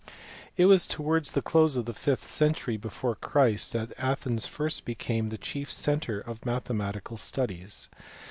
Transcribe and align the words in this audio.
IT 0.57 0.65
was 0.65 0.87
towards 0.87 1.33
the 1.33 1.43
close 1.43 1.75
of 1.75 1.85
the 1.85 1.93
fifth 1.93 2.25
century 2.25 2.75
before 2.75 3.13
Christ 3.13 3.73
that 3.73 3.93
Athens 3.99 4.47
first 4.47 4.83
became 4.83 5.29
the 5.29 5.37
chief 5.37 5.71
centre 5.71 6.19
of 6.19 6.43
mathematical 6.43 7.17
studies. 7.17 7.87